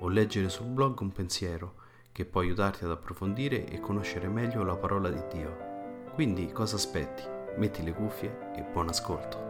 o 0.00 0.08
leggere 0.08 0.48
sul 0.48 0.66
blog 0.66 1.00
un 1.00 1.12
pensiero 1.12 1.74
che 2.12 2.24
può 2.24 2.40
aiutarti 2.40 2.84
ad 2.84 2.90
approfondire 2.90 3.66
e 3.66 3.80
conoscere 3.80 4.28
meglio 4.28 4.62
la 4.64 4.76
parola 4.76 5.08
di 5.10 5.22
Dio. 5.30 5.68
Quindi 6.14 6.50
cosa 6.52 6.76
aspetti? 6.76 7.22
Metti 7.56 7.82
le 7.82 7.92
cuffie 7.92 8.52
e 8.56 8.62
buon 8.62 8.88
ascolto. 8.88 9.48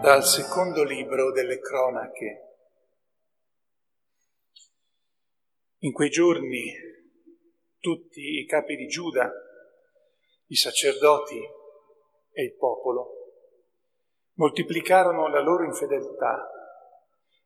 Dal 0.00 0.24
secondo 0.24 0.84
libro 0.84 1.32
delle 1.32 1.58
cronache. 1.58 2.42
In 5.80 5.92
quei 5.92 6.10
giorni 6.10 6.85
tutti 7.86 8.40
i 8.40 8.46
capi 8.46 8.74
di 8.74 8.88
Giuda, 8.88 9.30
i 10.46 10.56
sacerdoti 10.56 11.38
e 12.32 12.42
il 12.42 12.56
popolo, 12.56 13.12
moltiplicarono 14.38 15.28
la 15.28 15.40
loro 15.40 15.62
infedeltà, 15.62 16.50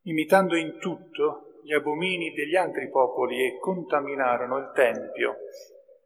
imitando 0.04 0.56
in 0.56 0.78
tutto 0.78 1.60
gli 1.62 1.74
abomini 1.74 2.32
degli 2.32 2.56
altri 2.56 2.88
popoli 2.88 3.44
e 3.44 3.58
contaminarono 3.58 4.56
il 4.56 4.72
Tempio 4.74 5.36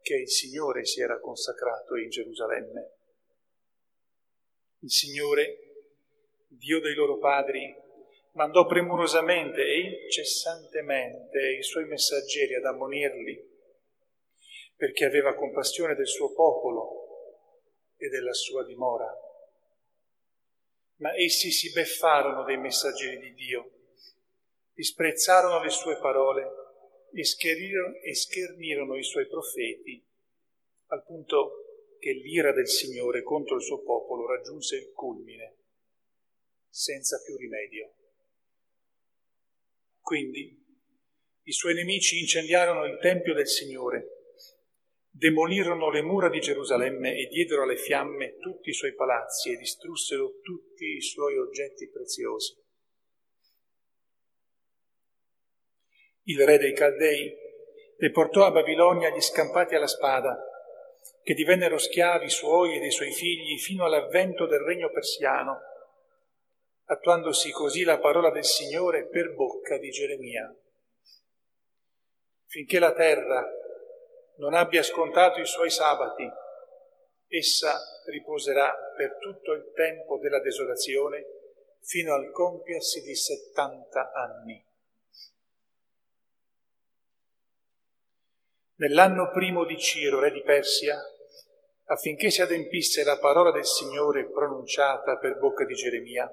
che 0.01 0.15
il 0.15 0.29
Signore 0.29 0.83
si 0.83 0.99
era 0.99 1.17
consacrato 1.21 1.95
in 1.95 2.09
Gerusalemme. 2.09 2.91
Il 4.79 4.91
Signore, 4.91 5.59
Dio 6.49 6.81
dei 6.81 6.93
loro 6.93 7.19
padri, 7.19 7.73
mandò 8.33 8.65
premurosamente 8.65 9.61
e 9.61 10.03
incessantemente 10.03 11.55
i 11.57 11.63
suoi 11.63 11.85
messaggeri 11.85 12.55
ad 12.55 12.65
ammonirli 12.65 13.53
perché 14.75 15.05
aveva 15.05 15.35
compassione 15.35 15.95
del 15.95 16.07
suo 16.07 16.33
popolo 16.33 17.93
e 17.97 18.09
della 18.09 18.33
sua 18.33 18.63
dimora. 18.65 19.11
Ma 20.97 21.15
essi 21.15 21.51
si 21.51 21.71
beffarono 21.71 22.43
dei 22.43 22.57
messaggeri 22.57 23.19
di 23.19 23.33
Dio, 23.33 23.71
disprezzarono 24.73 25.63
le 25.63 25.69
sue 25.69 25.97
parole 25.97 26.47
e 27.13 27.23
schernirono, 27.23 27.95
e 27.97 28.13
schernirono 28.13 28.97
i 28.97 29.03
suoi 29.03 29.27
profeti, 29.27 30.05
al 30.87 31.03
punto 31.03 31.95
che 31.99 32.11
l'ira 32.11 32.51
del 32.51 32.67
Signore 32.67 33.23
contro 33.23 33.55
il 33.55 33.63
suo 33.63 33.81
popolo 33.81 34.27
raggiunse 34.27 34.75
il 34.75 34.91
culmine, 34.91 35.57
senza 36.69 37.21
più 37.25 37.35
rimedio. 37.37 37.93
Quindi 39.99 40.63
i 41.43 41.51
suoi 41.51 41.73
nemici 41.73 42.19
incendiarono 42.19 42.85
il 42.85 42.99
Tempio 42.99 43.33
del 43.33 43.47
Signore 43.47 44.14
demolirono 45.17 45.89
le 45.89 46.01
mura 46.01 46.27
di 46.27 46.41
Gerusalemme 46.41 47.15
e 47.15 47.27
diedero 47.27 47.63
alle 47.63 47.77
fiamme 47.77 48.35
tutti 48.37 48.69
i 48.69 48.73
suoi 48.73 48.93
palazzi 48.93 49.53
e 49.53 49.57
distrussero 49.57 50.39
tutti 50.41 50.97
i 50.97 51.01
suoi 51.01 51.37
oggetti 51.37 51.89
preziosi. 51.89 52.61
Il 56.23 56.45
re 56.45 56.57
dei 56.57 56.73
Caldei 56.73 57.33
deportò 57.97 58.45
a 58.45 58.51
Babilonia 58.51 59.09
gli 59.09 59.21
scampati 59.21 59.75
alla 59.75 59.87
spada, 59.87 60.37
che 61.23 61.33
divennero 61.33 61.77
schiavi 61.77 62.29
suoi 62.29 62.75
e 62.75 62.79
dei 62.79 62.91
suoi 62.91 63.13
figli 63.13 63.57
fino 63.57 63.85
all'avvento 63.85 64.45
del 64.47 64.59
regno 64.59 64.91
persiano, 64.91 65.59
attuandosi 66.87 67.51
così 67.51 67.83
la 67.83 67.99
parola 67.99 68.31
del 68.31 68.43
Signore 68.43 69.07
per 69.07 69.33
bocca 69.33 69.77
di 69.77 69.89
Geremia. 69.89 70.53
Finché 72.47 72.79
la 72.79 72.93
terra 72.93 73.63
non 74.37 74.53
abbia 74.53 74.83
scontato 74.83 75.39
i 75.39 75.45
suoi 75.45 75.69
sabati, 75.69 76.29
essa 77.27 77.79
riposerà 78.05 78.73
per 78.95 79.17
tutto 79.19 79.53
il 79.53 79.71
tempo 79.73 80.17
della 80.19 80.39
desolazione 80.39 81.25
fino 81.81 82.13
al 82.13 82.31
compiersi 82.31 83.01
di 83.01 83.15
settanta 83.15 84.11
anni. 84.11 84.63
Nell'anno 88.77 89.31
primo 89.31 89.63
di 89.63 89.77
Ciro, 89.77 90.19
re 90.19 90.31
di 90.31 90.41
Persia, 90.41 90.99
affinché 91.85 92.29
si 92.29 92.41
adempisse 92.41 93.03
la 93.03 93.17
parola 93.17 93.51
del 93.51 93.65
Signore 93.65 94.29
pronunciata 94.29 95.17
per 95.17 95.37
bocca 95.37 95.63
di 95.63 95.73
Geremia, 95.73 96.29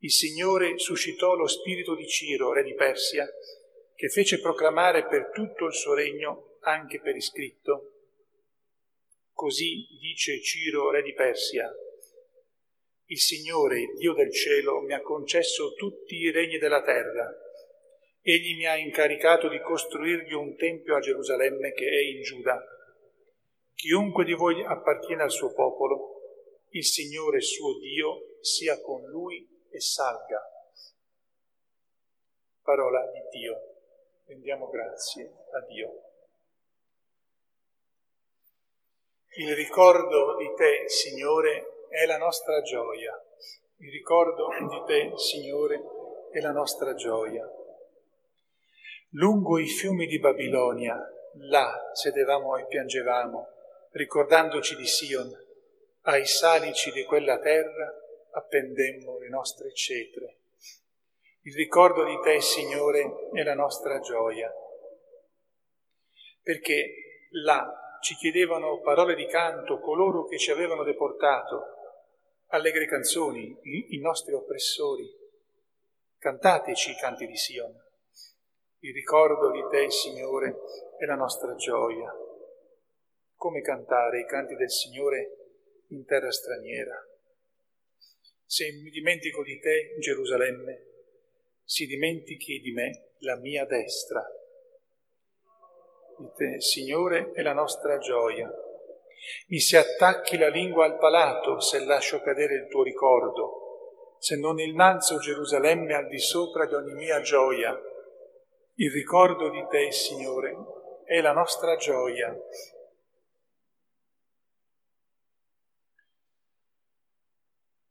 il 0.00 0.12
Signore 0.12 0.78
suscitò 0.78 1.34
lo 1.34 1.46
spirito 1.46 1.94
di 1.94 2.06
Ciro, 2.06 2.52
re 2.52 2.62
di 2.62 2.74
Persia, 2.74 3.28
che 3.94 4.08
fece 4.08 4.40
proclamare 4.40 5.06
per 5.06 5.30
tutto 5.32 5.66
il 5.66 5.74
suo 5.74 5.94
regno 5.94 6.47
anche 6.60 7.00
per 7.00 7.16
iscritto. 7.16 7.92
Così 9.32 9.86
dice 10.00 10.40
Ciro, 10.40 10.90
re 10.90 11.02
di 11.02 11.12
Persia, 11.14 11.72
il 13.10 13.18
Signore, 13.18 13.94
Dio 13.96 14.12
del 14.12 14.30
cielo, 14.30 14.80
mi 14.80 14.92
ha 14.92 15.00
concesso 15.00 15.72
tutti 15.72 16.14
i 16.14 16.30
regni 16.30 16.58
della 16.58 16.82
terra. 16.82 17.26
Egli 18.20 18.54
mi 18.54 18.66
ha 18.66 18.76
incaricato 18.76 19.48
di 19.48 19.58
costruirgli 19.60 20.34
un 20.34 20.54
tempio 20.56 20.94
a 20.94 21.00
Gerusalemme 21.00 21.72
che 21.72 21.88
è 21.88 22.00
in 22.02 22.20
Giuda. 22.20 22.62
Chiunque 23.72 24.26
di 24.26 24.34
voi 24.34 24.62
appartiene 24.62 25.22
al 25.22 25.30
suo 25.30 25.54
popolo, 25.54 26.20
il 26.72 26.84
Signore 26.84 27.40
suo 27.40 27.78
Dio 27.78 28.36
sia 28.42 28.78
con 28.82 29.02
lui 29.06 29.48
e 29.70 29.80
salga. 29.80 30.42
Parola 32.60 33.10
di 33.10 33.38
Dio. 33.38 33.58
Rendiamo 34.26 34.68
grazie 34.68 35.32
a 35.52 35.64
Dio. 35.64 36.07
Il 39.36 39.54
ricordo 39.54 40.36
di 40.36 40.52
te, 40.56 40.88
Signore, 40.88 41.86
è 41.90 42.06
la 42.06 42.16
nostra 42.16 42.60
gioia. 42.62 43.12
Il 43.76 43.90
ricordo 43.90 44.48
di 44.68 44.82
te, 44.86 45.12
Signore, 45.16 45.80
è 46.32 46.40
la 46.40 46.50
nostra 46.50 46.94
gioia. 46.94 47.48
Lungo 49.10 49.58
i 49.58 49.66
fiumi 49.66 50.06
di 50.06 50.18
Babilonia, 50.18 50.98
là 51.34 51.90
sedevamo 51.92 52.56
e 52.56 52.66
piangevamo, 52.66 53.48
ricordandoci 53.92 54.74
di 54.76 54.86
Sion. 54.86 55.30
Ai 56.02 56.26
salici 56.26 56.90
di 56.90 57.04
quella 57.04 57.38
terra 57.38 57.94
appendemmo 58.32 59.18
le 59.18 59.28
nostre 59.28 59.72
cetre. 59.72 60.38
Il 61.42 61.54
ricordo 61.54 62.04
di 62.04 62.18
te, 62.22 62.40
Signore, 62.40 63.28
è 63.32 63.42
la 63.42 63.54
nostra 63.54 64.00
gioia. 64.00 64.52
Perché 66.42 67.28
là 67.44 67.87
ci 68.08 68.14
chiedevano 68.14 68.80
parole 68.80 69.14
di 69.14 69.26
canto 69.26 69.80
coloro 69.80 70.24
che 70.24 70.38
ci 70.38 70.50
avevano 70.50 70.82
deportato, 70.82 71.62
allegre 72.46 72.86
canzoni, 72.86 73.54
i, 73.64 73.98
nostri 73.98 74.32
oppressori. 74.32 75.06
Cantateci 76.16 76.92
i 76.92 76.96
canti 76.96 77.26
di 77.26 77.36
Sion. 77.36 77.70
Il 78.78 78.94
ricordo 78.94 79.50
di 79.50 79.62
te, 79.68 79.90
Signore, 79.90 80.56
è 80.96 81.04
la 81.04 81.16
nostra 81.16 81.54
gioia. 81.54 82.10
Come 83.34 83.60
cantare 83.60 84.20
i 84.20 84.26
canti 84.26 84.54
del 84.54 84.70
Signore 84.70 85.84
in 85.88 86.06
terra 86.06 86.30
straniera. 86.30 86.96
Se 88.46 88.72
mi 88.72 88.88
dimentico 88.88 89.42
di 89.42 89.58
te, 89.60 89.96
Gerusalemme, 89.98 90.86
si 91.62 91.84
dimentichi 91.84 92.58
di 92.60 92.72
me 92.72 93.16
la 93.18 93.36
mia 93.36 93.66
destra. 93.66 94.26
Di 96.18 96.32
te, 96.34 96.60
Signore, 96.60 97.30
è 97.30 97.42
la 97.42 97.52
nostra 97.52 97.98
gioia. 97.98 98.50
Mi 99.48 99.60
si 99.60 99.76
attacchi 99.76 100.36
la 100.36 100.48
lingua 100.48 100.84
al 100.84 100.98
palato 100.98 101.60
se 101.60 101.84
lascio 101.84 102.20
cadere 102.20 102.54
il 102.54 102.66
tuo 102.68 102.82
ricordo, 102.82 104.16
se 104.18 104.36
non 104.36 104.58
innalzo 104.58 105.18
Gerusalemme 105.18 105.94
al 105.94 106.08
di 106.08 106.18
sopra 106.18 106.66
di 106.66 106.74
ogni 106.74 106.94
mia 106.94 107.20
gioia. 107.20 107.70
Il 108.74 108.90
ricordo 108.90 109.48
di 109.48 109.64
te, 109.70 109.92
Signore, 109.92 110.56
è 111.04 111.20
la 111.20 111.32
nostra 111.32 111.76
gioia. 111.76 112.36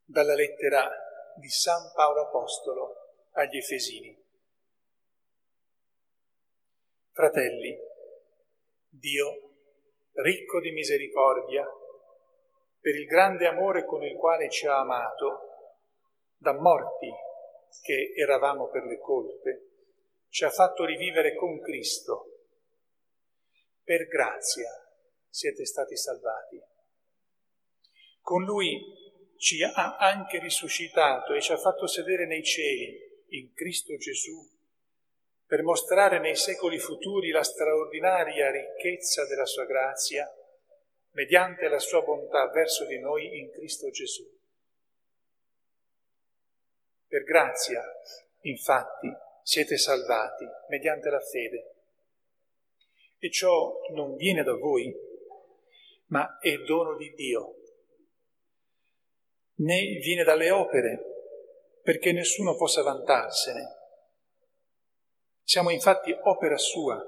Dalla 0.03 0.35
lettera 0.35 0.89
di 1.37 1.49
San 1.49 1.91
Paolo 1.93 2.27
Apostolo 2.27 2.95
agli 3.31 3.57
Efesini. 3.57 4.25
Fratelli, 7.11 7.86
Dio, 8.97 9.51
ricco 10.13 10.59
di 10.59 10.71
misericordia, 10.71 11.65
per 12.79 12.95
il 12.95 13.05
grande 13.05 13.47
amore 13.47 13.85
con 13.85 14.03
il 14.03 14.15
quale 14.15 14.49
ci 14.49 14.65
ha 14.65 14.79
amato, 14.79 15.39
da 16.37 16.53
morti 16.53 17.09
che 17.81 18.13
eravamo 18.15 18.69
per 18.69 18.83
le 18.83 18.99
colpe, 18.99 19.67
ci 20.29 20.43
ha 20.43 20.49
fatto 20.49 20.85
rivivere 20.85 21.35
con 21.35 21.59
Cristo. 21.59 22.45
Per 23.83 24.07
grazia 24.07 24.69
siete 25.29 25.65
stati 25.65 25.95
salvati. 25.95 26.61
Con 28.21 28.43
Lui 28.43 28.79
ci 29.37 29.63
ha 29.63 29.97
anche 29.97 30.39
risuscitato 30.39 31.33
e 31.33 31.41
ci 31.41 31.51
ha 31.51 31.57
fatto 31.57 31.87
sedere 31.87 32.25
nei 32.25 32.43
cieli 32.43 33.25
in 33.29 33.53
Cristo 33.53 33.95
Gesù 33.97 34.56
per 35.47 35.63
mostrare 35.63 36.19
nei 36.19 36.35
secoli 36.35 36.77
futuri 36.77 37.29
la 37.31 37.41
straordinaria 37.41 38.51
ricchezza 38.51 39.25
della 39.25 39.45
sua 39.45 39.65
grazia 39.65 40.29
mediante 41.11 41.69
la 41.69 41.79
sua 41.79 42.01
bontà 42.01 42.49
verso 42.49 42.85
di 42.85 42.99
noi 42.99 43.39
in 43.39 43.49
Cristo 43.51 43.89
Gesù. 43.89 44.23
Per 47.07 47.23
grazia, 47.23 47.81
infatti, 48.41 49.09
siete 49.41 49.77
salvati 49.77 50.45
mediante 50.67 51.09
la 51.09 51.21
fede. 51.21 51.75
E 53.17 53.31
ciò 53.31 53.79
non 53.93 54.15
viene 54.15 54.43
da 54.43 54.53
voi, 54.53 54.93
ma 56.07 56.37
è 56.39 56.57
dono 56.57 56.97
di 56.97 57.11
Dio, 57.13 57.55
né 59.59 59.79
viene 60.03 60.23
dalle 60.23 60.51
opere, 60.51 60.99
perché 61.81 62.11
nessuno 62.11 62.55
possa 62.55 62.83
vantarsene. 62.83 63.76
Siamo 65.49 65.69
infatti 65.69 66.11
opera 66.11 66.57
sua, 66.57 67.01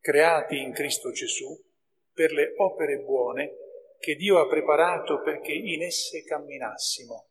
creati 0.00 0.58
in 0.58 0.72
Cristo 0.72 1.12
Gesù 1.12 1.56
per 2.12 2.32
le 2.32 2.52
opere 2.56 2.98
buone 2.98 3.52
che 4.00 4.16
Dio 4.16 4.40
ha 4.40 4.48
preparato 4.48 5.20
perché 5.22 5.52
in 5.52 5.84
esse 5.84 6.24
camminassimo. 6.24 7.28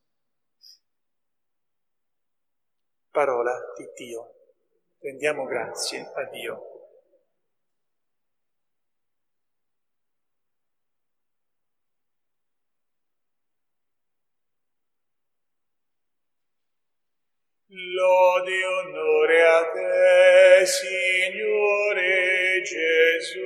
Parola 3.10 3.54
di 3.76 4.06
Dio. 4.06 4.32
Rendiamo 5.00 5.44
grazie 5.44 6.10
a 6.16 6.24
Dio. 6.30 6.77
Lode 17.80 18.52
e 18.52 18.66
onore 18.66 19.46
a 19.46 19.70
te, 19.70 20.66
Signore 20.66 22.62
Gesù. 22.64 23.40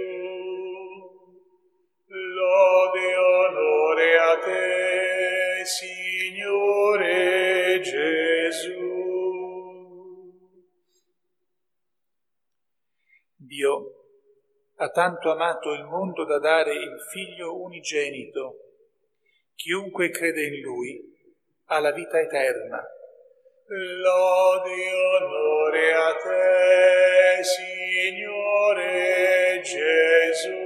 Lode 2.07 2.99
e 3.09 3.17
onore 3.17 4.17
a 4.19 4.37
te, 4.37 5.65
Signore 5.65 7.11
Gesù. 7.81 8.79
Dio 13.35 13.95
ha 14.77 14.89
tanto 14.91 15.29
amato 15.29 15.73
il 15.73 15.83
mondo 15.83 16.23
da 16.23 16.39
dare 16.39 16.73
il 16.73 16.95
Figlio 17.11 17.61
unigenito. 17.61 18.55
Chiunque 19.55 20.09
crede 20.09 20.45
in 20.45 20.61
Lui 20.61 21.17
ha 21.65 21.79
la 21.79 21.91
vita 21.91 22.17
eterna 22.17 22.81
Lode 23.73 24.69
e 24.69 24.93
onore 25.23 25.93
a 25.93 26.13
te, 26.17 27.41
Signore 27.41 28.91
Gesù. 29.63 30.59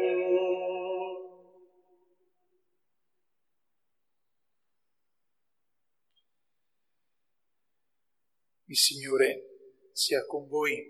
Il 8.65 8.75
Signore 8.75 9.89
sia 9.91 10.25
con 10.25 10.47
voi 10.47 10.83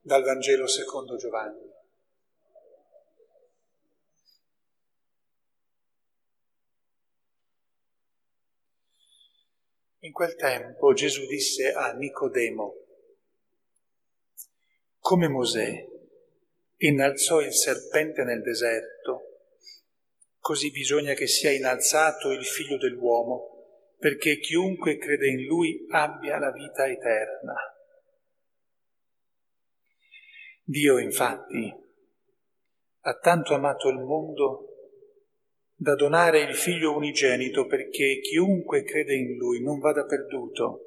dal 0.00 0.24
Vangelo 0.24 0.66
secondo 0.66 1.14
Giovanni. 1.14 1.67
In 10.02 10.12
quel 10.12 10.36
tempo 10.36 10.92
Gesù 10.92 11.26
disse 11.26 11.72
a 11.72 11.92
Nicodemo, 11.92 12.74
come 15.00 15.26
Mosè 15.26 15.86
innalzò 16.76 17.40
il 17.40 17.52
serpente 17.52 18.22
nel 18.22 18.40
deserto, 18.40 19.40
così 20.38 20.70
bisogna 20.70 21.14
che 21.14 21.26
sia 21.26 21.50
innalzato 21.50 22.30
il 22.30 22.44
figlio 22.44 22.76
dell'uomo, 22.76 23.96
perché 23.98 24.38
chiunque 24.38 24.98
crede 24.98 25.30
in 25.30 25.44
lui 25.46 25.84
abbia 25.90 26.38
la 26.38 26.52
vita 26.52 26.86
eterna. 26.86 27.54
Dio 30.62 30.98
infatti 30.98 31.74
ha 33.00 33.18
tanto 33.18 33.54
amato 33.54 33.88
il 33.88 33.98
mondo 33.98 34.67
da 35.80 35.94
donare 35.94 36.40
il 36.40 36.56
figlio 36.56 36.96
unigenito 36.96 37.64
perché 37.66 38.18
chiunque 38.18 38.82
crede 38.82 39.14
in 39.14 39.36
lui 39.36 39.62
non 39.62 39.78
vada 39.78 40.04
perduto, 40.06 40.80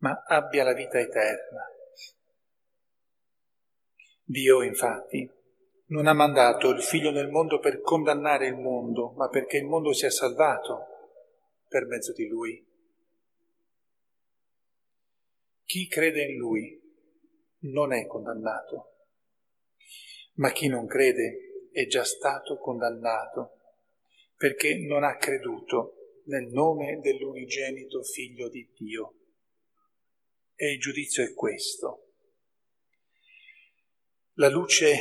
ma 0.00 0.22
abbia 0.26 0.64
la 0.64 0.74
vita 0.74 1.00
eterna. 1.00 1.62
Dio, 4.22 4.60
infatti, 4.60 5.26
non 5.86 6.06
ha 6.06 6.12
mandato 6.12 6.68
il 6.72 6.82
figlio 6.82 7.10
nel 7.10 7.30
mondo 7.30 7.58
per 7.58 7.80
condannare 7.80 8.48
il 8.48 8.56
mondo, 8.56 9.12
ma 9.16 9.30
perché 9.30 9.56
il 9.56 9.64
mondo 9.64 9.94
sia 9.94 10.10
salvato 10.10 10.88
per 11.66 11.86
mezzo 11.86 12.12
di 12.12 12.26
lui. 12.26 12.62
Chi 15.64 15.88
crede 15.88 16.22
in 16.22 16.36
lui 16.36 16.78
non 17.60 17.94
è 17.94 18.04
condannato, 18.06 19.06
ma 20.34 20.50
chi 20.52 20.68
non 20.68 20.86
crede 20.86 21.70
è 21.72 21.86
già 21.86 22.04
stato 22.04 22.58
condannato 22.58 23.55
perché 24.36 24.76
non 24.86 25.02
ha 25.02 25.16
creduto 25.16 26.20
nel 26.26 26.46
nome 26.48 27.00
dell'unigenito 27.00 28.02
figlio 28.02 28.48
di 28.48 28.70
Dio. 28.76 29.14
E 30.54 30.72
il 30.72 30.78
giudizio 30.78 31.22
è 31.24 31.32
questo. 31.32 32.02
La 34.34 34.48
luce 34.48 34.96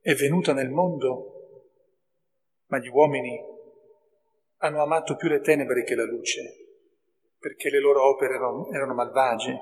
è 0.00 0.14
venuta 0.14 0.52
nel 0.52 0.70
mondo, 0.70 1.68
ma 2.66 2.78
gli 2.78 2.88
uomini 2.88 3.38
hanno 4.58 4.82
amato 4.82 5.16
più 5.16 5.28
le 5.28 5.40
tenebre 5.40 5.82
che 5.82 5.94
la 5.94 6.04
luce, 6.04 6.42
perché 7.38 7.70
le 7.70 7.80
loro 7.80 8.08
opere 8.08 8.34
erano, 8.34 8.70
erano 8.70 8.94
malvagie. 8.94 9.58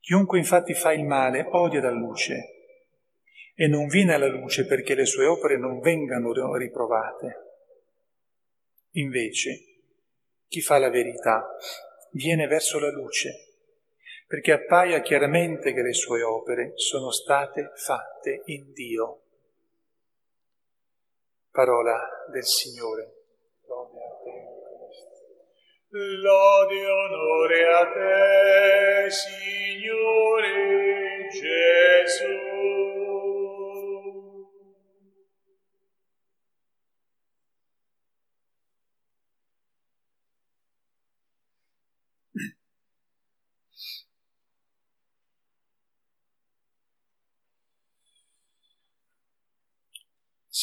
Chiunque 0.00 0.38
infatti 0.38 0.72
fa 0.72 0.92
il 0.92 1.04
male 1.04 1.46
odia 1.50 1.80
la 1.80 1.90
luce 1.90 2.55
e 3.58 3.68
non 3.68 3.86
viene 3.86 4.12
alla 4.12 4.28
luce 4.28 4.66
perché 4.66 4.94
le 4.94 5.06
sue 5.06 5.24
opere 5.24 5.56
non 5.56 5.80
vengano 5.80 6.30
riprovate. 6.56 7.44
Invece, 8.92 9.60
chi 10.46 10.60
fa 10.60 10.76
la 10.78 10.90
verità 10.90 11.56
viene 12.10 12.46
verso 12.46 12.78
la 12.78 12.90
luce, 12.90 13.54
perché 14.26 14.52
appaia 14.52 15.00
chiaramente 15.00 15.72
che 15.72 15.80
le 15.80 15.94
sue 15.94 16.22
opere 16.22 16.72
sono 16.74 17.10
state 17.10 17.72
fatte 17.76 18.42
in 18.46 18.72
Dio. 18.74 19.22
Parola 21.50 21.98
del 22.30 22.44
Signore. 22.44 23.12
Lode 25.88 26.44
a 26.52 26.66
te, 26.68 26.86
onore 26.86 27.64
a 27.72 27.86
te, 27.90 29.10
Signore 29.10 30.56
Gesù. 31.30 31.95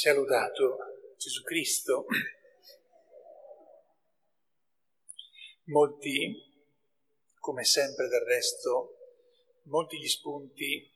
Sia 0.04 0.14
lodato 0.14 0.80
Gesù 1.16 1.44
Cristo. 1.44 2.06
Molti, 5.68 6.36
come 7.40 7.64
sempre 7.64 8.10
del 8.10 8.20
resto, 8.26 8.98
molti 9.68 9.98
gli 9.98 10.10
spunti 10.10 10.92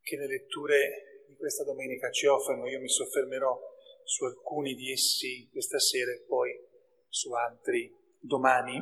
che 0.00 0.16
le 0.16 0.26
letture 0.26 1.24
di 1.28 1.36
questa 1.36 1.62
domenica 1.62 2.10
ci 2.10 2.26
offrono, 2.26 2.68
io 2.68 2.80
mi 2.80 2.88
soffermerò 2.88 3.56
su 4.02 4.24
alcuni 4.24 4.74
di 4.74 4.90
essi 4.90 5.48
questa 5.52 5.78
sera 5.78 6.10
e 6.10 6.24
poi 6.26 6.50
su 7.08 7.32
altri 7.32 7.96
domani. 8.18 8.76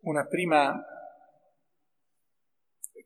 Una 0.00 0.26
prima 0.26 0.97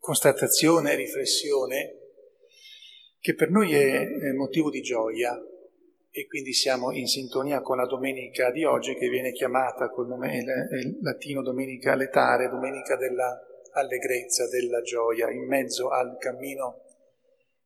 constatazione 0.03 0.93
e 0.93 0.97
riflessione 0.97 1.97
che 3.21 3.37
per 3.37 3.51
noi 3.51 3.73
è 3.73 4.33
motivo 4.33 4.69
di 4.69 4.81
gioia 4.81 5.41
e 6.11 6.27
quindi 6.27 6.53
siamo 6.53 6.91
in 6.91 7.07
sintonia 7.07 7.61
con 7.61 7.77
la 7.77 7.87
domenica 7.87 8.51
di 8.51 8.65
oggi 8.65 8.97
che 8.97 9.09
viene 9.09 9.31
chiamata 9.31 9.91
col 9.91 10.09
nome 10.09 10.43
latino 11.03 11.41
domenica 11.41 11.95
letare, 11.95 12.49
domenica 12.49 12.97
della 12.97 13.41
allegrezza, 13.75 14.49
della 14.49 14.83
gioia, 14.83 15.31
in 15.31 15.47
mezzo 15.47 15.91
al 15.91 16.17
cammino 16.19 16.83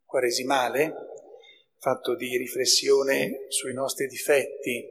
quaresimale, 0.04 0.94
fatto 1.78 2.14
di 2.14 2.36
riflessione 2.36 3.46
sui 3.48 3.72
nostri 3.72 4.08
difetti, 4.08 4.86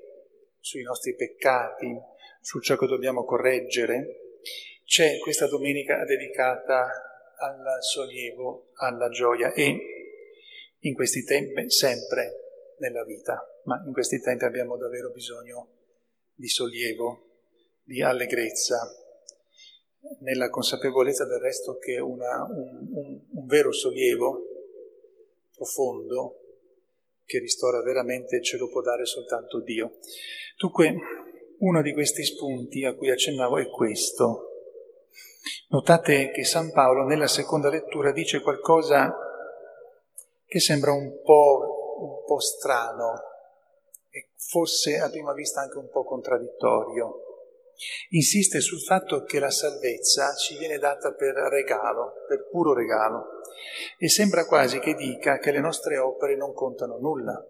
sui 0.60 0.82
nostri 0.82 1.14
peccati, 1.14 1.96
su 2.42 2.60
ciò 2.60 2.75
che 2.75 2.88
dobbiamo 2.88 3.24
correggere, 3.24 4.40
c'è 4.84 5.20
questa 5.20 5.48
domenica 5.48 6.04
dedicata 6.06 7.14
al 7.38 7.77
sollievo, 7.82 8.72
alla 8.75 9.10
gioia 9.10 9.54
e 9.54 9.77
in 10.80 10.94
questi 10.94 11.24
tempi 11.24 11.70
sempre 11.70 12.75
nella 12.80 13.04
vita, 13.04 13.44
ma 13.63 13.82
in 13.86 13.94
questi 13.94 14.20
tempi 14.20 14.46
abbiamo 14.46 14.77
davvero 14.77 15.10
bisogno 15.10 15.70
di 16.34 16.48
sollievo, 16.48 17.22
di 17.84 18.01
allegrezza, 18.01 18.77
nella 20.20 20.50
consapevolezza 20.50 21.25
del 21.25 21.39
resto 21.39 21.77
che 21.77 22.00
una, 22.00 22.44
un, 22.44 22.88
un, 22.92 23.22
un 23.32 23.46
vero 23.48 23.72
sollievo 23.72 24.44
profondo 25.56 26.42
che 27.25 27.39
ristora 27.39 27.82
veramente 27.82 28.42
ce 28.42 28.58
lo 28.58 28.70
può 28.70 28.82
dare 28.82 29.06
soltanto 29.06 29.62
Dio. 29.62 29.98
Dunque, 30.58 30.96
uno 31.58 31.82
di 31.82 31.94
questi 31.94 32.24
spunti 32.24 32.84
a 32.86 32.94
cui 32.94 33.10
accennavo 33.10 33.58
è 33.58 33.68
questo. 33.70 34.54
Notate 35.70 36.32
che 36.32 36.44
San 36.44 36.72
Paolo 36.72 37.06
nella 37.06 37.28
seconda 37.28 37.70
lettura 37.70 38.12
dice 38.12 38.42
qualcosa 38.42 39.16
che 40.46 40.60
sembra 40.60 40.92
un 40.92 41.22
po' 41.22 41.75
un 41.98 42.24
po' 42.25 42.40
strano 42.40 43.14
e 44.10 44.30
forse 44.36 44.98
a 45.00 45.10
prima 45.10 45.34
vista 45.34 45.62
anche 45.62 45.78
un 45.78 45.90
po' 45.90 46.04
contraddittorio. 46.04 47.22
Insiste 48.10 48.62
sul 48.62 48.82
fatto 48.82 49.24
che 49.24 49.40
la 49.40 49.50
salvezza 49.50 50.34
ci 50.36 50.58
viene 50.58 50.78
data 50.78 51.14
per 51.14 51.34
regalo, 51.34 52.14
per 52.28 52.48
puro 52.50 52.74
regalo, 52.74 53.42
e 53.98 54.08
sembra 54.10 54.46
quasi 54.46 54.80
che 54.80 54.94
dica 54.94 55.40
che 55.40 55.52
le 55.52 55.60
nostre 55.60 55.98
opere 55.98 56.38
non 56.38 56.54
contano 56.54 56.98
nulla. 56.98 57.46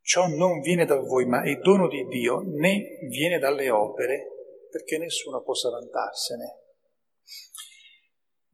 Ciò 0.00 0.26
non 0.26 0.60
viene 0.60 0.84
da 0.84 0.96
voi, 0.96 1.24
ma 1.24 1.42
è 1.42 1.54
dono 1.56 1.88
di 1.88 2.04
Dio, 2.06 2.40
né 2.44 2.98
viene 3.08 3.38
dalle 3.38 3.70
opere, 3.70 4.33
perché 4.74 4.98
nessuno 4.98 5.40
possa 5.42 5.70
vantarsene. 5.70 6.58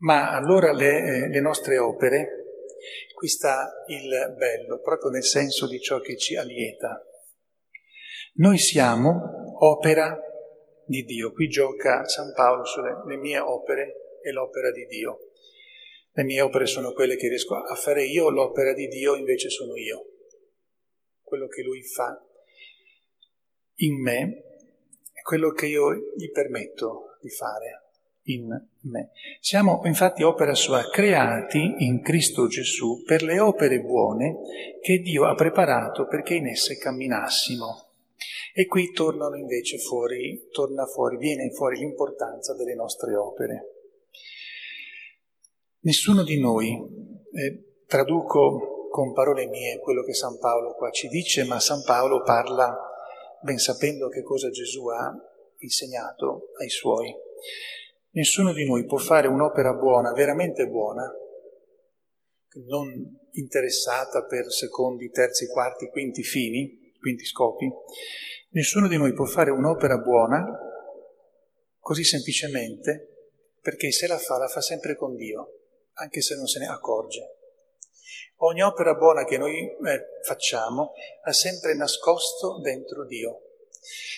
Ma 0.01 0.31
allora 0.37 0.73
le, 0.73 0.99
eh, 0.99 1.29
le 1.29 1.41
nostre 1.41 1.79
opere 1.79 2.41
Qui 3.21 3.29
sta 3.29 3.85
il 3.89 4.35
bello, 4.39 4.81
proprio 4.81 5.11
nel 5.11 5.25
senso 5.25 5.69
di 5.69 5.79
ciò 5.79 6.01
che 6.01 6.17
ci 6.17 6.37
allieta. 6.37 7.05
Noi 8.37 8.57
siamo 8.57 9.59
opera 9.59 10.19
di 10.87 11.05
Dio. 11.05 11.31
Qui 11.33 11.49
gioca 11.49 12.09
San 12.09 12.33
Paolo 12.33 12.65
sulle 12.65 13.03
le 13.07 13.17
mie 13.19 13.39
opere 13.39 14.21
e 14.23 14.33
l'opera 14.33 14.71
di 14.71 14.87
Dio. 14.87 15.33
Le 16.13 16.25
mie 16.25 16.41
opere 16.41 16.65
sono 16.65 16.93
quelle 16.93 17.17
che 17.17 17.29
riesco 17.29 17.57
a 17.57 17.75
fare 17.75 18.05
io, 18.05 18.31
l'opera 18.31 18.73
di 18.73 18.89
Dio 18.89 19.15
invece 19.17 19.51
sono 19.51 19.77
io. 19.77 20.07
Quello 21.21 21.47
che 21.47 21.63
Lui 21.63 21.83
fa 21.83 22.19
in 23.75 24.01
me 24.01 24.50
quello 25.31 25.53
che 25.53 25.67
io 25.67 25.95
gli 26.17 26.29
permetto 26.33 27.17
di 27.21 27.31
fare 27.31 27.85
in 28.23 28.49
me. 28.81 29.11
Siamo 29.39 29.81
infatti 29.85 30.25
opera 30.25 30.55
sua, 30.55 30.91
creati 30.91 31.77
in 31.85 32.03
Cristo 32.03 32.49
Gesù 32.49 33.05
per 33.05 33.23
le 33.23 33.39
opere 33.39 33.81
buone 33.81 34.39
che 34.81 34.99
Dio 34.99 35.27
ha 35.27 35.37
preparato 35.37 36.09
perché 36.09 36.35
in 36.35 36.49
esse 36.49 36.77
camminassimo. 36.79 37.91
E 38.53 38.67
qui 38.67 38.91
tornano 38.91 39.37
invece 39.37 39.79
fuori, 39.79 40.49
torna 40.51 40.85
fuori, 40.87 41.17
viene 41.17 41.49
fuori 41.53 41.79
l'importanza 41.79 42.53
delle 42.57 42.75
nostre 42.75 43.15
opere. 43.15 43.75
Nessuno 45.83 46.25
di 46.25 46.41
noi, 46.41 46.77
eh, 47.35 47.85
traduco 47.87 48.89
con 48.91 49.13
parole 49.13 49.47
mie 49.47 49.79
quello 49.79 50.03
che 50.03 50.13
San 50.13 50.41
Paolo 50.41 50.75
qua 50.75 50.91
ci 50.91 51.07
dice, 51.07 51.45
ma 51.45 51.61
San 51.61 51.85
Paolo 51.85 52.25
parla 52.25 52.90
ben 53.43 53.59
sapendo 53.59 54.09
che 54.09 54.23
cosa 54.23 54.51
Gesù 54.51 54.87
ha 54.89 55.13
insegnato 55.59 56.51
ai 56.61 56.69
suoi. 56.69 57.15
Nessuno 58.13 58.53
di 58.53 58.67
noi 58.67 58.85
può 58.85 58.99
fare 58.99 59.29
un'opera 59.29 59.75
buona, 59.75 60.13
veramente 60.13 60.67
buona, 60.67 61.11
non 62.67 62.89
interessata 63.33 64.25
per 64.25 64.51
secondi, 64.51 65.11
terzi, 65.11 65.47
quarti, 65.47 65.89
quinti 65.89 66.23
fini, 66.23 66.93
quinti 66.99 67.25
scopi. 67.25 67.71
Nessuno 68.51 68.89
di 68.89 68.97
noi 68.97 69.13
può 69.13 69.25
fare 69.25 69.51
un'opera 69.51 69.99
buona 69.99 70.45
così 71.79 72.05
semplicemente 72.05 73.11
perché 73.61 73.91
se 73.93 74.07
la 74.07 74.19
fa, 74.19 74.39
la 74.39 74.49
fa 74.49 74.61
sempre 74.61 74.97
con 74.97 75.15
Dio, 75.15 75.61
anche 75.95 76.21
se 76.21 76.35
non 76.35 76.47
se 76.47 76.59
ne 76.59 76.67
accorge. 76.67 77.40
Ogni 78.43 78.63
opera 78.63 78.95
buona 78.95 79.25
che 79.25 79.37
noi 79.37 79.67
eh, 79.67 80.21
facciamo 80.23 80.95
ha 81.25 81.33
sempre 81.33 81.75
nascosto 81.75 82.59
dentro 82.61 83.05
Dio. 83.05 83.43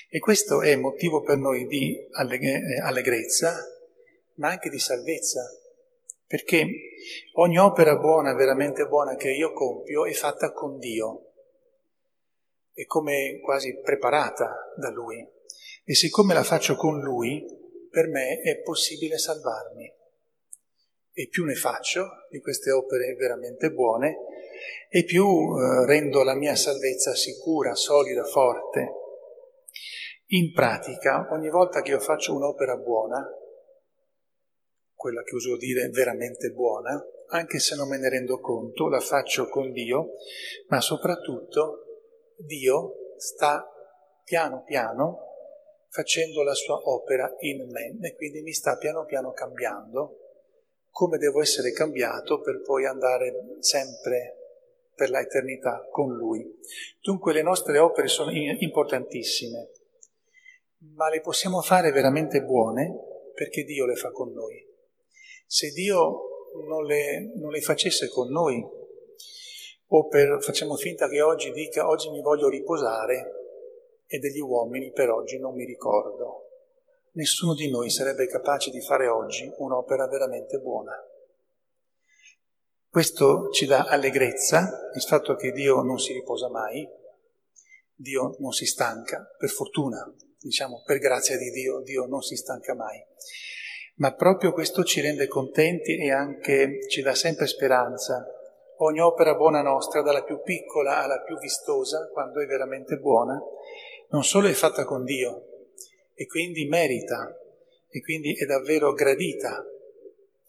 E 0.09 0.21
questo 0.21 0.63
è 0.63 0.77
motivo 0.77 1.23
per 1.23 1.39
noi 1.39 1.67
di 1.67 1.97
eh, 1.97 2.81
allegrezza, 2.85 3.57
ma 4.35 4.51
anche 4.51 4.71
di 4.71 4.79
salvezza, 4.79 5.43
perché 6.25 6.67
ogni 7.35 7.59
opera 7.59 7.97
buona, 7.97 8.33
veramente 8.35 8.87
buona 8.87 9.17
che 9.17 9.33
io 9.33 9.53
compio 9.53 10.07
è 10.07 10.13
fatta 10.13 10.53
con 10.53 10.79
Dio, 10.79 11.33
è 12.75 12.85
come 12.85 13.41
quasi 13.43 13.77
preparata 13.81 14.73
da 14.77 14.91
Lui. 14.91 15.27
E 15.85 15.95
siccome 15.97 16.33
la 16.33 16.45
faccio 16.45 16.77
con 16.77 17.01
Lui, 17.01 17.45
per 17.91 18.07
me 18.07 18.41
è 18.41 18.61
possibile 18.61 19.19
salvarmi. 19.19 19.93
E 21.13 21.29
più 21.29 21.45
ne 21.45 21.55
faccio 21.55 22.07
di 22.31 22.41
queste 22.41 22.71
opere 22.71 23.15
veramente 23.15 23.71
buone, 23.71 24.17
e 24.89 25.05
più 25.05 25.25
eh, 25.25 25.87
rendo 25.87 26.23
la 26.23 26.35
mia 26.35 26.55
salvezza 26.55 27.15
sicura, 27.15 27.75
solida, 27.75 28.25
forte. 28.25 28.93
In 30.27 30.53
pratica, 30.53 31.29
ogni 31.31 31.51
volta 31.51 31.83
che 31.83 31.91
io 31.91 32.01
faccio 32.01 32.35
un'opera 32.35 32.77
buona, 32.77 33.27
quella 34.95 35.23
che 35.23 35.35
uso 35.35 35.57
dire 35.57 35.89
veramente 35.89 36.51
buona, 36.51 37.03
anche 37.29 37.59
se 37.59 37.75
non 37.75 37.89
me 37.89 37.99
ne 37.99 38.09
rendo 38.09 38.39
conto, 38.41 38.89
la 38.89 39.01
faccio 39.01 39.49
con 39.49 39.73
Dio, 39.73 40.13
ma 40.69 40.81
soprattutto 40.81 41.85
Dio 42.37 43.15
sta 43.17 43.67
piano 44.25 44.63
piano 44.63 45.19
facendo 45.89 46.43
la 46.43 46.55
sua 46.55 46.77
opera 46.77 47.35
in 47.41 47.69
me 47.71 47.99
e 48.01 48.15
quindi 48.15 48.43
mi 48.43 48.53
sta 48.53 48.77
piano 48.77 49.05
piano 49.05 49.33
cambiando 49.33 50.22
come 50.93 51.17
devo 51.17 51.41
essere 51.41 51.73
cambiato 51.73 52.41
per 52.41 52.61
poi 52.61 52.85
andare 52.85 53.57
sempre 53.61 54.37
per 54.95 55.09
l'eternità 55.09 55.89
con 55.91 56.15
Lui. 56.15 56.47
Dunque 57.01 57.33
le 57.33 57.43
nostre 57.43 57.79
opere 57.79 58.09
sono 58.09 58.31
importantissime, 58.31 59.71
ma 60.95 61.09
le 61.09 61.21
possiamo 61.21 61.63
fare 61.63 61.91
veramente 61.91 62.43
buone 62.43 62.95
perché 63.35 63.65
Dio 63.65 63.87
le 63.87 63.97
fa 63.97 64.11
con 64.11 64.33
noi. 64.33 64.65
Se 65.47 65.71
Dio 65.71 66.51
non 66.69 66.85
le, 66.85 67.33
non 67.37 67.51
le 67.51 67.61
facesse 67.63 68.09
con 68.09 68.31
noi, 68.31 68.63
o 69.95 70.07
per, 70.09 70.43
facciamo 70.43 70.77
finta 70.77 71.09
che 71.09 71.23
oggi 71.23 71.51
dica 71.53 71.89
oggi 71.89 72.11
mi 72.11 72.21
voglio 72.21 72.49
riposare 72.49 73.41
e 74.07 74.19
degli 74.19 74.41
uomini 74.41 74.93
per 74.93 75.11
oggi 75.11 75.39
non 75.39 75.55
mi 75.55 75.65
ricordo, 75.65 76.42
nessuno 77.13 77.55
di 77.55 77.71
noi 77.71 77.91
sarebbe 77.91 78.27
capace 78.27 78.71
di 78.71 78.81
fare 78.81 79.09
oggi 79.09 79.51
un'opera 79.59 80.07
veramente 80.07 80.59
buona. 80.59 80.93
Questo 82.89 83.49
ci 83.51 83.67
dà 83.67 83.85
allegrezza, 83.85 84.91
il 84.95 85.03
fatto 85.03 85.35
che 85.35 85.51
Dio 85.53 85.81
non 85.83 85.99
si 85.99 86.13
riposa 86.13 86.49
mai, 86.51 86.87
Dio 87.95 88.37
non 88.39 88.53
si 88.53 88.67
stanca, 88.67 89.27
per 89.39 89.49
fortuna, 89.49 90.13
diciamo 90.39 90.83
per 90.85 90.99
grazia 90.99 91.39
di 91.39 91.51
Dio, 91.51 91.81
Dio 91.81 92.05
non 92.07 92.21
si 92.21 92.37
stanca 92.37 92.75
mai 92.75 93.03
ma 93.97 94.15
proprio 94.15 94.53
questo 94.53 94.85
ci 94.85 95.01
rende 95.01 95.29
contenti 95.29 95.97
e 95.99 96.11
anche 96.11 96.81
ci 96.89 97.03
dà 97.03 97.15
sempre 97.15 97.47
speranza. 97.47 98.27
Ogni 98.79 99.01
opera 99.01 99.37
buona 99.37 99.63
nostra, 99.63 100.03
dalla 100.03 100.25
più 100.25 100.41
piccola 100.43 101.03
alla 101.03 101.21
più 101.21 101.39
vistosa, 101.39 102.09
quando 102.13 102.41
è 102.41 102.47
veramente 102.47 102.97
buona, 102.97 103.41
non 104.09 104.25
solo 104.25 104.49
è 104.49 104.53
fatta 104.53 104.85
con 104.85 105.05
Dio 105.05 105.52
e 106.15 106.27
quindi 106.27 106.67
merita 106.67 107.37
e 107.89 108.01
quindi 108.01 108.35
è 108.35 108.47
davvero 108.47 108.93
gradita 108.93 109.65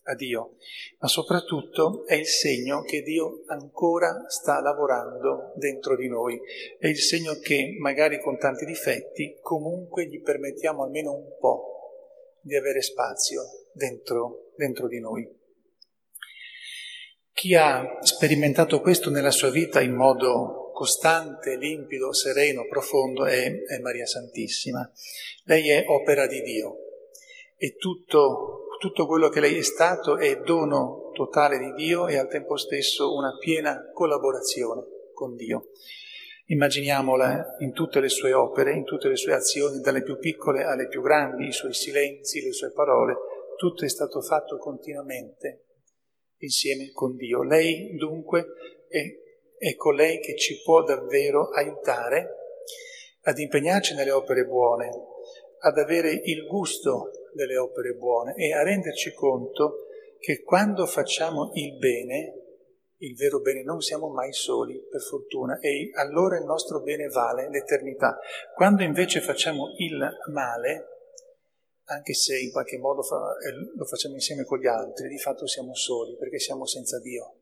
a 0.05 0.15
Dio, 0.15 0.55
ma 0.99 1.07
soprattutto 1.07 2.05
è 2.05 2.15
il 2.15 2.25
segno 2.25 2.81
che 2.81 3.01
Dio 3.01 3.43
ancora 3.47 4.25
sta 4.27 4.59
lavorando 4.59 5.53
dentro 5.55 5.95
di 5.95 6.07
noi, 6.07 6.39
è 6.77 6.87
il 6.87 6.97
segno 6.97 7.35
che 7.35 7.75
magari 7.79 8.19
con 8.19 8.37
tanti 8.37 8.65
difetti 8.65 9.37
comunque 9.41 10.07
gli 10.07 10.21
permettiamo 10.21 10.83
almeno 10.83 11.13
un 11.13 11.37
po' 11.39 11.73
di 12.41 12.55
avere 12.55 12.81
spazio 12.81 13.41
dentro, 13.71 14.51
dentro 14.57 14.87
di 14.87 14.99
noi. 14.99 15.41
Chi 17.31 17.55
ha 17.55 17.97
sperimentato 18.01 18.81
questo 18.81 19.09
nella 19.09 19.31
sua 19.31 19.49
vita 19.49 19.81
in 19.81 19.93
modo 19.93 20.62
costante, 20.73 21.55
limpido, 21.55 22.11
sereno, 22.11 22.65
profondo 22.67 23.25
è, 23.25 23.63
è 23.63 23.79
Maria 23.79 24.05
Santissima. 24.05 24.91
Lei 25.45 25.69
è 25.69 25.85
opera 25.87 26.27
di 26.27 26.41
Dio 26.41 26.77
e 27.55 27.75
tutto, 27.77 28.65
tutto 28.79 29.05
quello 29.05 29.29
che 29.29 29.39
lei 29.39 29.57
è 29.57 29.61
stato 29.61 30.17
è 30.17 30.41
dono 30.41 31.11
totale 31.13 31.57
di 31.59 31.71
Dio 31.73 32.07
e 32.07 32.17
al 32.17 32.27
tempo 32.27 32.57
stesso 32.57 33.13
una 33.13 33.37
piena 33.37 33.89
collaborazione 33.93 34.83
con 35.13 35.35
Dio. 35.35 35.67
Immaginiamola 36.47 37.55
in 37.59 37.71
tutte 37.71 38.01
le 38.01 38.09
sue 38.09 38.33
opere, 38.33 38.73
in 38.73 38.83
tutte 38.83 39.07
le 39.07 39.15
sue 39.15 39.33
azioni, 39.33 39.79
dalle 39.79 40.03
più 40.03 40.17
piccole 40.17 40.63
alle 40.63 40.87
più 40.87 41.01
grandi, 41.01 41.47
i 41.47 41.53
suoi 41.53 41.73
silenzi, 41.73 42.41
le 42.41 42.51
sue 42.51 42.71
parole, 42.71 43.15
tutto 43.55 43.85
è 43.85 43.89
stato 43.89 44.21
fatto 44.21 44.57
continuamente 44.57 45.67
insieme 46.39 46.91
con 46.91 47.15
Dio. 47.15 47.43
Lei 47.43 47.95
dunque 47.95 48.45
è, 48.89 49.01
è 49.63 49.75
colei 49.75 50.19
che 50.19 50.35
ci 50.35 50.61
può 50.61 50.83
davvero 50.83 51.47
aiutare 51.51 52.35
ad 53.21 53.37
impegnarci 53.37 53.95
nelle 53.95 54.11
opere 54.11 54.45
buone, 54.45 54.89
ad 55.59 55.77
avere 55.77 56.11
il 56.11 56.45
gusto 56.45 57.11
delle 57.31 57.55
opere 57.55 57.93
buone 57.93 58.33
e 58.35 58.51
a 58.51 58.61
renderci 58.61 59.13
conto 59.13 59.85
che 60.19 60.41
quando 60.43 60.85
facciamo 60.85 61.51
il 61.53 61.77
bene, 61.77 62.41
il 62.97 63.15
vero 63.15 63.39
bene, 63.39 63.63
non 63.63 63.79
siamo 63.79 64.09
mai 64.09 64.33
soli, 64.33 64.77
per 64.89 65.01
fortuna, 65.01 65.57
e 65.59 65.91
allora 65.93 66.37
il 66.37 66.43
nostro 66.43 66.81
bene 66.81 67.07
vale 67.07 67.49
l'eternità. 67.49 68.19
Quando 68.53 68.83
invece 68.83 69.21
facciamo 69.21 69.75
il 69.77 69.97
male, 70.33 70.87
anche 71.85 72.13
se 72.13 72.37
in 72.37 72.51
qualche 72.51 72.77
modo 72.77 73.01
fa, 73.01 73.33
eh, 73.47 73.77
lo 73.77 73.85
facciamo 73.85 74.15
insieme 74.15 74.43
con 74.43 74.59
gli 74.59 74.67
altri, 74.67 75.07
di 75.07 75.19
fatto 75.19 75.47
siamo 75.47 75.73
soli 75.73 76.17
perché 76.17 76.39
siamo 76.39 76.65
senza 76.65 76.99
Dio. 76.99 77.37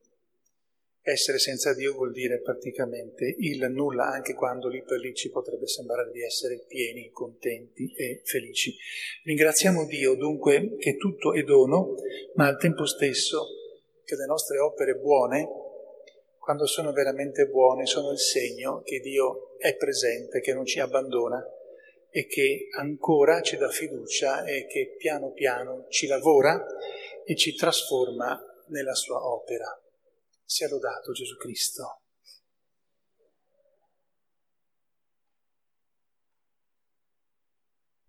Essere 1.03 1.39
senza 1.39 1.73
Dio 1.73 1.93
vuol 1.93 2.11
dire 2.11 2.41
praticamente 2.41 3.35
il 3.39 3.67
nulla, 3.71 4.05
anche 4.05 4.35
quando 4.35 4.67
lì 4.67 4.83
per 4.83 4.99
lì 4.99 5.15
ci 5.15 5.31
potrebbe 5.31 5.65
sembrare 5.65 6.11
di 6.11 6.21
essere 6.23 6.63
pieni, 6.67 7.09
contenti 7.09 7.91
e 7.95 8.21
felici. 8.23 8.75
Ringraziamo 9.23 9.85
Dio 9.85 10.13
dunque 10.13 10.75
che 10.77 10.97
tutto 10.97 11.33
è 11.33 11.41
dono, 11.41 11.95
ma 12.35 12.45
al 12.45 12.59
tempo 12.59 12.85
stesso 12.85 13.47
che 14.03 14.15
le 14.15 14.27
nostre 14.27 14.59
opere 14.59 14.93
buone, 14.93 15.47
quando 16.37 16.67
sono 16.67 16.91
veramente 16.91 17.47
buone, 17.47 17.87
sono 17.87 18.11
il 18.11 18.19
segno 18.19 18.83
che 18.83 18.99
Dio 18.99 19.57
è 19.57 19.75
presente, 19.75 20.39
che 20.39 20.53
non 20.53 20.65
ci 20.65 20.79
abbandona 20.79 21.43
e 22.11 22.27
che 22.27 22.67
ancora 22.77 23.41
ci 23.41 23.57
dà 23.57 23.69
fiducia 23.69 24.43
e 24.43 24.67
che 24.67 24.93
piano 24.99 25.31
piano 25.31 25.87
ci 25.89 26.05
lavora 26.05 26.63
e 27.25 27.35
ci 27.35 27.55
trasforma 27.55 28.39
nella 28.67 28.93
sua 28.93 29.25
opera. 29.25 29.81
Sia 30.51 30.67
lodato 30.67 31.13
Gesù 31.13 31.37
Cristo. 31.39 32.01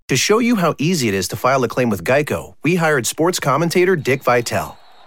To 0.08 0.16
show 0.16 0.40
you 0.40 0.56
how 0.56 0.74
easy 0.76 1.06
it 1.06 1.14
is 1.14 1.28
to 1.28 1.36
file 1.36 1.62
a 1.62 1.68
claim 1.68 1.88
with 1.88 2.02
Geico, 2.02 2.54
we 2.64 2.74
hired 2.74 3.06
sports 3.06 3.38
commentator 3.38 3.94
Dick 3.94 4.24
Vitale. 4.24 4.76